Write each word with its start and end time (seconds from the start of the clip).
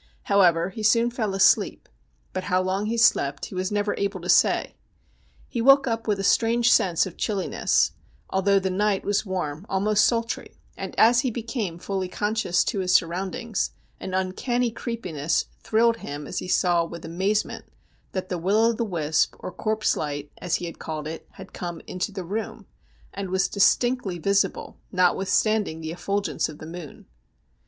However, 0.23 0.71
he 0.71 0.81
soon 0.81 1.11
fell 1.11 1.35
asleep, 1.35 1.87
but 2.33 2.45
how 2.45 2.59
long 2.63 2.87
he 2.87 2.97
slept 2.97 3.45
he 3.45 3.53
was 3.53 3.71
never 3.71 3.93
able 3.99 4.19
to 4.21 4.29
say. 4.29 4.75
He 5.47 5.61
woke 5.61 5.85
up 5.85 6.07
with 6.07 6.19
a 6.19 6.23
strange 6.23 6.71
sense 6.73 7.05
of 7.05 7.17
chilliness, 7.17 7.91
although 8.27 8.57
the 8.57 8.71
night 8.71 9.05
was 9.05 9.27
warm, 9.27 9.63
almost 9.69 10.03
sultry; 10.07 10.57
and 10.75 10.95
as 10.97 11.19
he 11.19 11.29
became 11.29 11.77
fully 11.77 12.07
conscious 12.07 12.63
to 12.63 12.79
his 12.79 12.95
surroundings 12.95 13.73
an 13.99 14.15
uncanny 14.15 14.71
creepiness 14.71 15.45
thrilled 15.61 15.97
him 15.97 16.25
as 16.25 16.39
he 16.39 16.47
saw 16.47 16.83
with 16.83 17.05
amazement 17.05 17.65
that 18.13 18.27
the 18.27 18.39
will 18.39 18.61
o' 18.63 18.73
the 18.73 18.83
wisp, 18.83 19.35
or 19.37 19.51
corpse 19.51 19.95
light, 19.95 20.31
as 20.39 20.55
he 20.55 20.65
had 20.65 20.79
called 20.79 21.07
it, 21.07 21.27
had 21.33 21.53
come 21.53 21.79
into 21.85 22.11
the 22.11 22.25
room, 22.25 22.65
and 23.13 23.29
was 23.29 23.47
distinctly 23.47 24.17
visible, 24.17 24.79
notwithstanding 24.91 25.79
the 25.79 25.91
effulgence 25.91 26.49
of 26.49 26.57
the 26.57 26.65
moon. 26.65 27.05